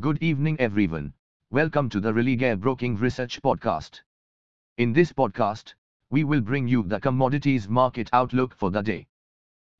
Good 0.00 0.22
evening, 0.22 0.58
everyone. 0.58 1.12
Welcome 1.50 1.90
to 1.90 2.00
the 2.00 2.14
Religare 2.14 2.58
Broking 2.58 2.96
Research 2.96 3.42
Podcast. 3.42 4.00
In 4.78 4.94
this 4.94 5.12
podcast, 5.12 5.74
we 6.08 6.24
will 6.24 6.40
bring 6.40 6.66
you 6.66 6.82
the 6.82 6.98
commodities 6.98 7.68
market 7.68 8.08
outlook 8.14 8.54
for 8.54 8.70
the 8.70 8.80
day. 8.80 9.06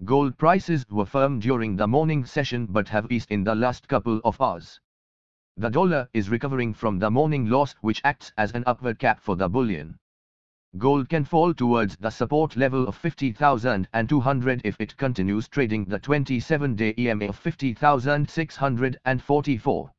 Gold 0.04 0.36
prices 0.36 0.84
were 0.90 1.06
firm 1.06 1.40
during 1.40 1.76
the 1.76 1.88
morning 1.88 2.26
session 2.26 2.66
but 2.66 2.90
have 2.90 3.10
eased 3.10 3.30
in 3.30 3.42
the 3.42 3.54
last 3.54 3.88
couple 3.88 4.20
of 4.22 4.38
hours. 4.38 4.78
The 5.56 5.70
dollar 5.70 6.10
is 6.12 6.28
recovering 6.28 6.74
from 6.74 6.98
the 6.98 7.10
morning 7.10 7.46
loss 7.46 7.74
which 7.80 8.02
acts 8.04 8.34
as 8.36 8.52
an 8.52 8.64
upward 8.66 8.98
cap 8.98 9.18
for 9.18 9.34
the 9.34 9.48
bullion. 9.48 9.98
Gold 10.76 11.08
can 11.08 11.24
fall 11.24 11.54
towards 11.54 11.96
the 11.96 12.10
support 12.10 12.54
level 12.54 12.86
of 12.86 12.96
50,200 12.96 14.60
if 14.62 14.78
it 14.78 14.94
continues 14.98 15.48
trading 15.48 15.86
the 15.86 15.98
27-day 15.98 16.96
EMA 16.98 17.24
of 17.24 17.38
50,644. 17.38 19.91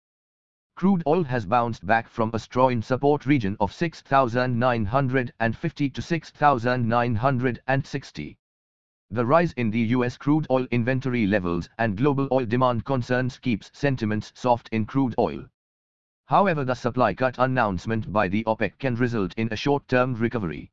Crude 0.76 1.04
oil 1.08 1.24
has 1.24 1.46
bounced 1.46 1.86
back 1.86 2.10
from 2.10 2.30
a 2.34 2.40
strong 2.40 2.82
support 2.82 3.26
region 3.26 3.56
of 3.62 3.72
6,950 3.72 5.90
to 5.90 6.02
6,960. 6.02 8.38
The 9.12 9.26
rise 9.26 9.54
in 9.54 9.70
the 9.70 9.80
US 9.80 10.18
crude 10.18 10.46
oil 10.50 10.68
inventory 10.72 11.26
levels 11.26 11.70
and 11.78 11.96
global 11.96 12.28
oil 12.32 12.46
demand 12.46 12.84
concerns 12.84 13.40
keeps 13.40 13.72
sentiments 13.74 14.34
soft 14.36 14.68
in 14.74 14.86
crude 14.86 15.16
oil. 15.18 15.46
However 16.26 16.66
the 16.66 16.76
supply 16.76 17.14
cut 17.14 17.36
announcement 17.38 18.12
by 18.12 18.28
the 18.28 18.44
OPEC 18.46 18.78
can 18.80 18.96
result 18.96 19.34
in 19.38 19.48
a 19.54 19.56
short-term 19.56 20.16
recovery. 20.16 20.70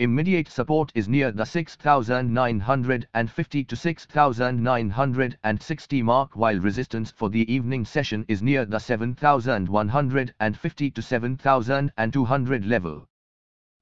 Immediate 0.00 0.46
support 0.46 0.92
is 0.94 1.08
near 1.08 1.32
the 1.32 1.44
6,950 1.44 3.64
to 3.64 3.74
6,960 3.74 6.02
mark 6.04 6.36
while 6.36 6.60
resistance 6.60 7.10
for 7.10 7.28
the 7.28 7.52
evening 7.52 7.84
session 7.84 8.24
is 8.28 8.40
near 8.40 8.64
the 8.64 8.78
7,150 8.78 10.90
to 10.92 11.02
7,200 11.02 12.64
level. 12.64 13.08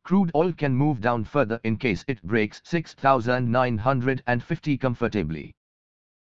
Crude 0.04 0.30
oil 0.34 0.54
can 0.54 0.74
move 0.74 1.02
down 1.02 1.22
further 1.22 1.60
in 1.64 1.76
case 1.76 2.02
it 2.08 2.22
breaks 2.22 2.62
6,950 2.64 4.78
comfortably. 4.78 5.54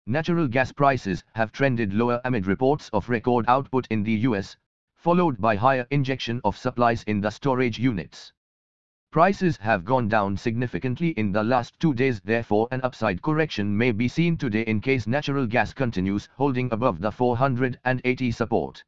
Natural 0.06 0.50
gas 0.50 0.74
prices 0.74 1.24
have 1.36 1.54
trended 1.54 1.94
lower 1.94 2.20
amid 2.26 2.48
reports 2.48 2.90
of 2.90 3.08
record 3.08 3.46
output 3.48 3.88
in 3.90 4.04
the 4.04 4.26
US, 4.28 4.58
followed 4.96 5.40
by 5.40 5.56
higher 5.56 5.88
injection 5.90 6.42
of 6.44 6.58
supplies 6.58 7.02
in 7.04 7.22
the 7.22 7.30
storage 7.30 7.80
units. 7.80 8.34
Prices 9.16 9.56
have 9.62 9.86
gone 9.86 10.10
down 10.10 10.36
significantly 10.36 11.12
in 11.12 11.32
the 11.32 11.42
last 11.42 11.80
two 11.80 11.94
days 11.94 12.20
therefore 12.20 12.68
an 12.72 12.82
upside 12.84 13.22
correction 13.22 13.78
may 13.78 13.94
be 13.94 14.10
seen 14.10 14.36
today 14.36 14.64
in 14.64 14.82
case 14.82 15.08
natural 15.08 15.48
gas 15.48 15.72
continues 15.72 16.28
holding 16.36 16.70
above 16.74 17.00
the 17.00 17.10
480 17.10 18.32
support. 18.32 18.84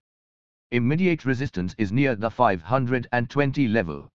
Immediate 0.71 1.23
resistance 1.23 1.73
is 1.77 1.93
near 1.93 2.13
the 2.13 2.29
520 2.29 3.69
level. 3.69 4.09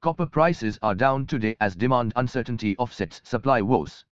Copper 0.00 0.26
prices 0.26 0.78
are 0.80 0.94
down 0.94 1.26
today 1.26 1.56
as 1.60 1.74
demand 1.74 2.12
uncertainty 2.14 2.76
offsets 2.76 3.20
supply 3.24 3.60
woes. 3.60 4.04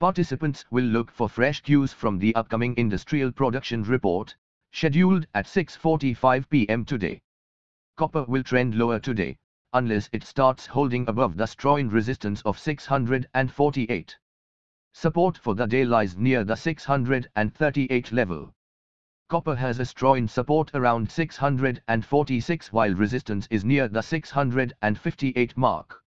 Participants 0.00 0.64
will 0.72 0.86
look 0.86 1.12
for 1.12 1.28
fresh 1.28 1.60
cues 1.60 1.92
from 1.92 2.18
the 2.18 2.34
upcoming 2.34 2.76
industrial 2.76 3.30
production 3.30 3.84
report, 3.84 4.34
scheduled 4.72 5.24
at 5.34 5.46
6.45 5.46 6.48
pm 6.50 6.84
today. 6.84 7.20
Copper 7.96 8.24
will 8.24 8.42
trend 8.42 8.74
lower 8.74 8.98
today, 8.98 9.38
unless 9.72 10.08
it 10.12 10.24
starts 10.24 10.66
holding 10.66 11.08
above 11.08 11.36
the 11.36 11.46
strong 11.46 11.88
resistance 11.88 12.42
of 12.42 12.58
648. 12.58 14.18
Support 14.92 15.38
for 15.38 15.54
the 15.54 15.66
day 15.66 15.84
lies 15.84 16.16
near 16.16 16.44
the 16.44 16.56
638 16.56 18.12
level. 18.12 18.54
Copper 19.28 19.54
has 19.54 19.78
a 19.78 19.84
strong 19.84 20.26
support 20.26 20.70
around 20.74 21.10
646 21.10 22.72
while 22.72 22.94
resistance 22.94 23.46
is 23.50 23.64
near 23.64 23.86
the 23.86 24.02
658 24.02 25.56
mark. 25.56 26.02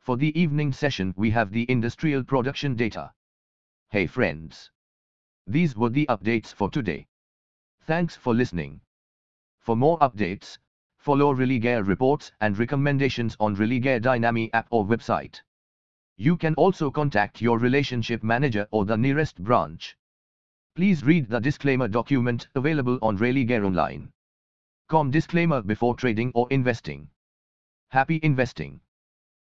For 0.00 0.16
the 0.16 0.36
evening 0.36 0.72
session 0.72 1.14
we 1.16 1.30
have 1.30 1.52
the 1.52 1.70
industrial 1.70 2.24
production 2.24 2.74
data. 2.74 3.12
Hey 3.90 4.06
friends! 4.06 4.70
These 5.46 5.76
were 5.76 5.90
the 5.90 6.06
updates 6.06 6.52
for 6.52 6.68
today. 6.68 7.06
Thanks 7.82 8.16
for 8.16 8.34
listening. 8.34 8.80
For 9.60 9.76
more 9.76 9.98
updates, 10.00 10.58
follow 11.00 11.34
Religare 11.34 11.86
reports 11.86 12.30
and 12.42 12.58
recommendations 12.58 13.34
on 13.40 13.56
Religare 13.56 14.02
Dynami 14.02 14.50
app 14.52 14.68
or 14.70 14.84
website. 14.84 15.40
You 16.18 16.36
can 16.36 16.54
also 16.56 16.90
contact 16.90 17.40
your 17.40 17.58
relationship 17.58 18.22
manager 18.22 18.68
or 18.70 18.84
the 18.84 18.98
nearest 18.98 19.42
branch. 19.42 19.96
Please 20.76 21.02
read 21.02 21.30
the 21.30 21.40
disclaimer 21.40 21.88
document 21.88 22.48
available 22.54 22.98
on 23.00 23.16
Religare 23.16 23.64
Online. 23.64 24.12
Com 24.88 25.10
disclaimer 25.10 25.62
before 25.62 25.94
trading 25.94 26.32
or 26.34 26.46
investing. 26.50 27.08
Happy 27.88 28.20
investing. 28.22 28.80